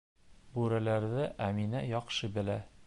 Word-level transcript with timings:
Бүреләрҙе 0.55 1.29
Әминә 1.49 1.87
яҡшы 1.95 2.35
белә. 2.39 2.63